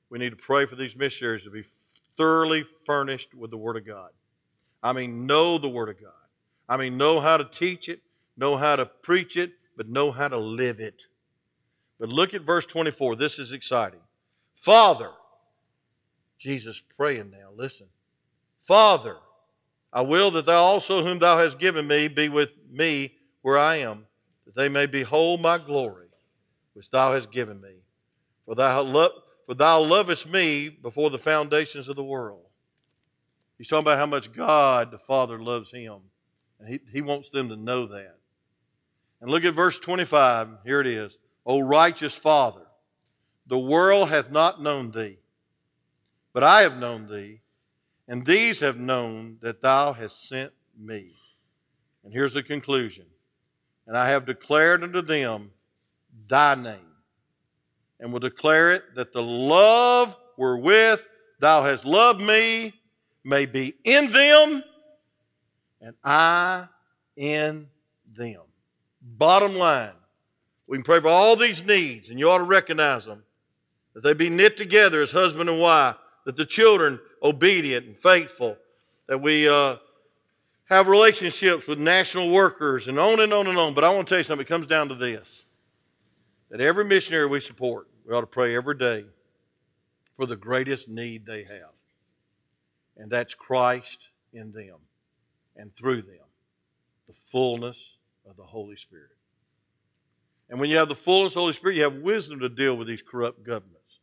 [0.10, 1.64] we need to pray for these missionaries to be
[2.16, 4.12] thoroughly furnished with the Word of God.
[4.84, 6.12] I mean, know the Word of God.
[6.70, 8.02] I mean, know how to teach it,
[8.38, 11.04] know how to preach it, but know how to live it.
[12.00, 13.16] But look at verse 24.
[13.16, 14.02] This is exciting.
[14.54, 15.12] Father,
[16.38, 17.88] Jesus praying now, listen.
[18.62, 19.18] Father,
[19.94, 23.78] I will that thou also, whom thou hast given me, be with me where I
[23.78, 24.08] am,
[24.46, 26.08] that they may behold my glory,
[26.74, 27.76] which thou hast given me.
[28.46, 32.46] For thou, lo- for thou lovest me before the foundations of the world.
[33.58, 36.00] He's talking about how much God the Father loves him.
[36.60, 38.18] And he, he wants them to know that.
[39.26, 40.50] And look at verse 25.
[40.66, 41.18] Here it is.
[41.48, 42.62] O righteous Father,
[43.48, 45.18] the world hath not known thee,
[46.32, 47.42] but I have known thee,
[48.08, 51.16] and these have known that thou hast sent me.
[52.04, 53.08] And here's the conclusion.
[53.88, 55.50] And I have declared unto them
[56.28, 56.94] thy name,
[58.00, 61.00] and will declare it that the love wherewith
[61.40, 62.76] thou hast loved me
[63.24, 64.64] may be in them,
[65.82, 66.68] and I
[67.16, 67.70] in
[68.16, 68.45] them.
[69.08, 69.94] Bottom line,
[70.66, 73.24] we can pray for all these needs, and you ought to recognize them,
[73.94, 75.96] that they be knit together as husband and wife,
[76.26, 78.58] that the children obedient and faithful,
[79.08, 79.76] that we uh,
[80.70, 83.76] have relationships with national workers, and on and on and on.
[83.76, 85.46] But I want to tell you something, it comes down to this
[86.50, 89.06] that every missionary we support, we ought to pray every day
[90.16, 91.74] for the greatest need they have.
[92.98, 94.78] And that's Christ in them
[95.56, 96.26] and through them,
[97.08, 97.95] the fullness
[98.30, 99.12] of the Holy Spirit.
[100.50, 102.76] And when you have the fullness of the Holy Spirit, you have wisdom to deal
[102.76, 104.00] with these corrupt governments.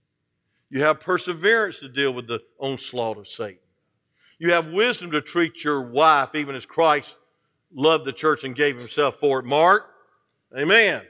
[0.70, 3.58] You have perseverance to deal with the onslaught of Satan.
[4.38, 7.16] You have wisdom to treat your wife even as Christ
[7.72, 9.44] loved the church and gave himself for it.
[9.44, 9.88] Mark,
[10.56, 11.02] amen.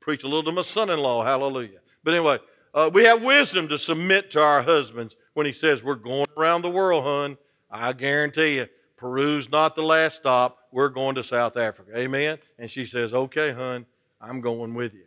[0.00, 1.78] Preach a little to my son in law, hallelujah.
[2.02, 2.38] But anyway,
[2.74, 6.62] uh, we have wisdom to submit to our husbands when he says, We're going around
[6.62, 7.36] the world, hun.
[7.70, 10.58] I guarantee you, Peru's not the last stop.
[10.72, 11.90] We're going to South Africa.
[11.96, 12.38] Amen.
[12.58, 13.86] And she says, Okay, hun,
[14.20, 15.06] I'm going with you.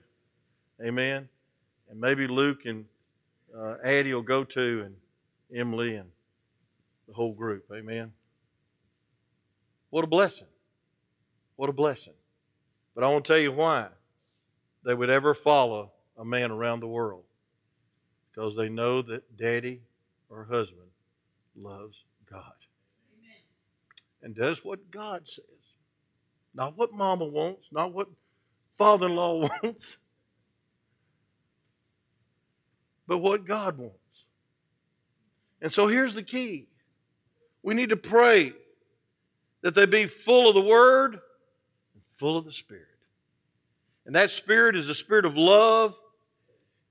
[0.83, 1.29] Amen.
[1.89, 2.85] And maybe Luke and
[3.57, 4.95] uh, Addie will go too, and
[5.55, 6.09] Emily and
[7.07, 7.65] the whole group.
[7.73, 8.11] Amen.
[9.89, 10.47] What a blessing.
[11.55, 12.13] What a blessing.
[12.95, 13.87] But I want to tell you why
[14.83, 17.23] they would ever follow a man around the world.
[18.31, 19.81] Because they know that daddy
[20.29, 20.87] or husband
[21.55, 22.53] loves God
[23.15, 23.41] Amen.
[24.23, 25.45] and does what God says.
[26.53, 28.07] Not what mama wants, not what
[28.77, 29.97] father in law wants,
[33.07, 33.97] but what God wants.
[35.61, 36.67] And so here's the key
[37.63, 38.53] we need to pray
[39.61, 42.87] that they be full of the Word and full of the Spirit.
[44.05, 45.95] And that Spirit is the Spirit of love,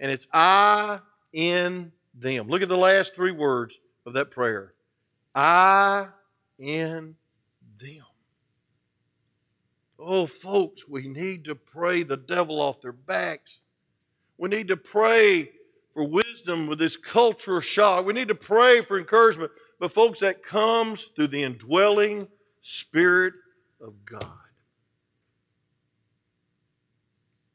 [0.01, 1.01] and it's I
[1.33, 2.49] in them.
[2.49, 4.73] Look at the last three words of that prayer
[5.35, 6.09] I
[6.59, 7.17] in
[7.79, 8.12] them.
[10.05, 13.61] Oh, folks, we need to pray the devil off their backs.
[14.37, 15.51] We need to pray
[15.95, 18.05] for wisdom with this cultural shock.
[18.05, 19.53] We need to pray for encouragement.
[19.79, 22.29] But, folks, that comes through the indwelling
[22.61, 23.35] Spirit
[23.81, 24.27] of God.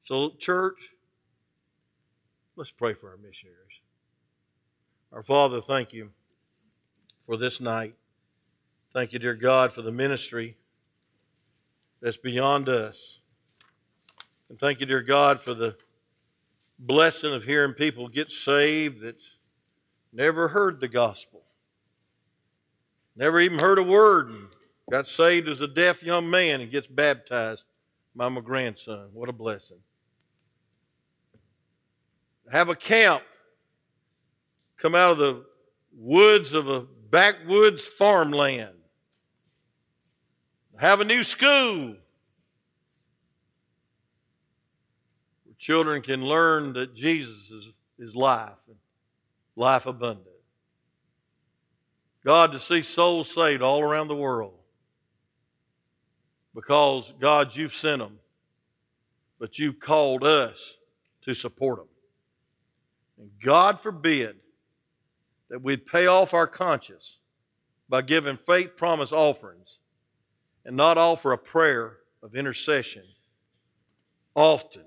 [0.04, 0.94] So, church,
[2.56, 3.58] let's pray for our missionaries.
[5.12, 6.12] Our Father, thank you
[7.24, 7.96] for this night.
[8.94, 10.56] Thank you, dear God, for the ministry
[12.02, 13.20] that's beyond us.
[14.50, 15.76] And thank you, dear God, for the
[16.80, 19.38] blessing of hearing people get saved that's
[20.14, 21.44] never heard the gospel,
[23.16, 24.48] never even heard a word, and
[24.90, 27.66] got saved as a deaf young man and gets baptized
[28.16, 29.10] by my grandson.
[29.14, 29.80] What a blessing.
[32.52, 33.24] Have a camp
[34.78, 35.44] come out of the
[35.98, 38.77] woods of a backwoods farmland
[40.78, 41.96] have a new school
[45.44, 47.70] where children can learn that Jesus is,
[48.00, 48.78] is life and
[49.56, 50.28] life abundant.
[52.24, 54.54] God, to see souls saved all around the world
[56.54, 58.20] because, God, you've sent them,
[59.40, 60.78] but you've called us
[61.24, 61.88] to support them.
[63.20, 64.36] And God forbid
[65.50, 67.20] that we'd pay off our conscience
[67.90, 69.80] by giving faith promise offerings
[70.68, 73.04] and not offer a prayer of intercession
[74.36, 74.84] often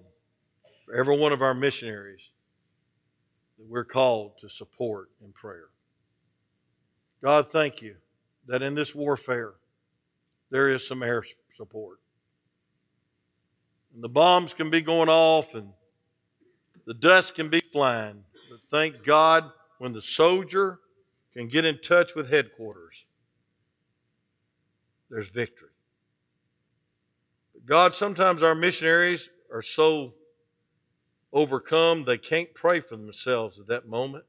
[0.85, 2.31] for every one of our missionaries
[3.59, 5.71] that we're called to support in prayer.
[7.23, 7.97] God, thank you
[8.47, 9.55] that in this warfare
[10.51, 12.01] there is some air support.
[13.95, 15.71] And the bombs can be going off and
[16.85, 18.23] the dust can be flying.
[18.51, 20.79] But thank God when the soldier
[21.33, 23.07] can get in touch with headquarters,
[25.09, 25.70] there's victory.
[27.71, 30.15] God, sometimes our missionaries are so
[31.33, 34.25] overcome they can't pray for themselves at that moment.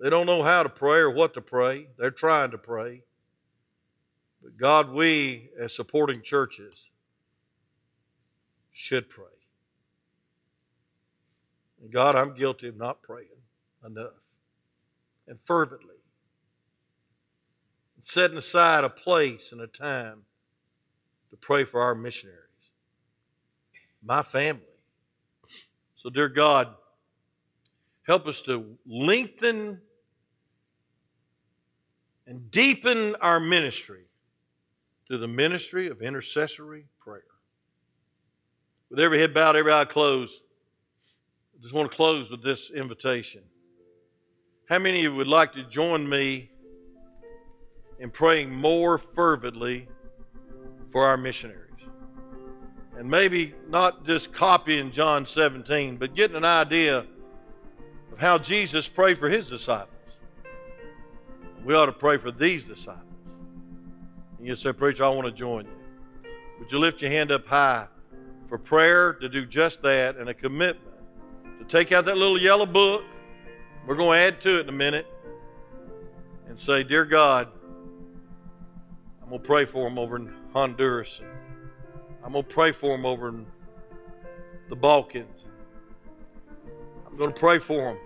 [0.00, 1.88] They don't know how to pray or what to pray.
[1.98, 3.02] They're trying to pray.
[4.42, 6.88] But God, we as supporting churches
[8.72, 9.26] should pray.
[11.82, 13.28] And God, I'm guilty of not praying
[13.84, 14.22] enough
[15.28, 15.96] and fervently.
[17.94, 20.22] And setting aside a place and a time
[21.30, 22.42] to pray for our missionaries.
[24.02, 24.62] my family.
[25.96, 26.68] So, dear God,
[28.06, 29.80] help us to lengthen
[32.26, 34.04] and deepen our ministry
[35.08, 37.22] to the ministry of intercessory prayer.
[38.90, 40.42] With every head bowed, every eye closed,
[41.56, 43.42] I just want to close with this invitation.
[44.68, 46.50] How many of you would like to join me
[47.98, 49.88] in praying more fervently
[50.90, 51.62] for our missionaries?
[52.98, 57.06] And maybe not just copying John 17, but getting an idea
[58.12, 59.90] of how Jesus prayed for his disciples.
[61.64, 63.02] We ought to pray for these disciples.
[64.38, 66.30] And you say, Preacher, I want to join you.
[66.58, 67.86] Would you lift your hand up high
[68.48, 70.94] for prayer to do just that and a commitment
[71.58, 73.04] to take out that little yellow book?
[73.86, 75.06] We're going to add to it in a minute
[76.48, 77.48] and say, Dear God,
[79.22, 80.18] I'm going to pray for them over
[80.56, 81.20] Honduras.
[82.24, 83.44] I'm going to pray for them over in
[84.70, 85.48] the Balkans.
[87.06, 87.98] I'm going to pray for them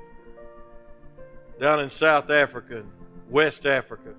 [1.61, 2.83] down in South Africa,
[3.29, 4.15] West Africa,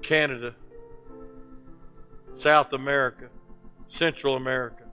[0.00, 0.54] Canada,
[2.32, 3.28] South America,
[3.88, 4.84] Central America.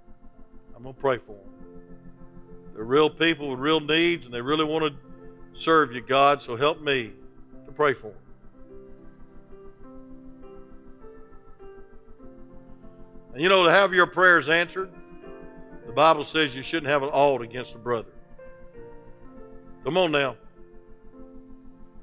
[0.75, 1.77] I'm going to pray for them.
[2.75, 6.57] They're real people with real needs, and they really want to serve you, God, so
[6.57, 7.13] help me
[7.65, 8.26] to pray for them.
[13.37, 14.89] And you know, to have your prayers answered,
[15.85, 18.09] the Bible says you shouldn't have an ought against a brother.
[19.83, 20.37] Come on now.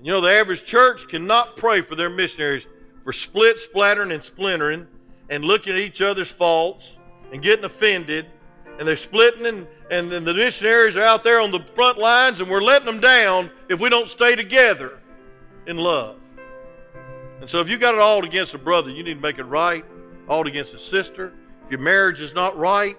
[0.01, 2.69] You know, the average church cannot pray for their missionaries
[3.03, 4.87] for split, splattering, and splintering
[5.29, 7.01] and looking at each other's faults
[7.33, 8.27] and getting offended.
[8.79, 12.39] And they're splitting, and, and, and the missionaries are out there on the front lines,
[12.39, 15.01] and we're letting them down if we don't stay together
[15.67, 16.15] in love.
[17.41, 19.45] And so, if you got it all against a brother, you need to make it
[19.47, 19.85] right.
[20.29, 21.33] All against a sister.
[21.65, 22.97] If your marriage is not right,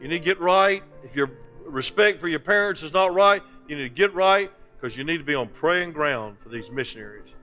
[0.00, 0.82] you need to get right.
[1.02, 1.30] If your
[1.64, 5.18] respect for your parents is not right, you need to get right because you need
[5.18, 7.34] to be on praying ground for these missionaries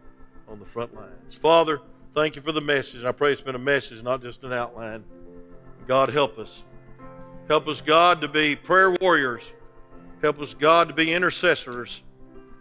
[0.48, 1.36] on the front lines.
[1.36, 1.82] Father,
[2.14, 3.06] thank you for the message.
[3.06, 5.04] I pray it's been a message, not just an outline.
[5.88, 6.62] God, help us.
[7.48, 9.44] Help us, God, to be prayer warriors.
[10.22, 12.04] Help us, God, to be intercessors.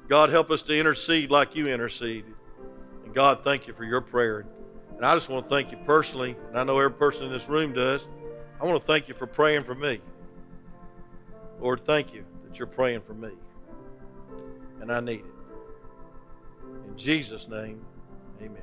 [0.09, 2.25] God, help us to intercede like you intercede.
[3.05, 4.47] And God, thank you for your prayer.
[5.03, 7.49] And I just want to thank you personally, and I know every person in this
[7.49, 8.07] room does.
[8.61, 10.01] I want to thank you for praying for me.
[11.61, 13.31] Lord, thank you that you're praying for me.
[14.81, 15.25] And I need it.
[16.87, 17.85] In Jesus' name,
[18.41, 18.59] amen.